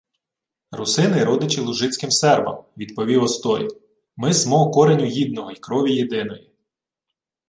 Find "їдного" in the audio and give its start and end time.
5.05-5.51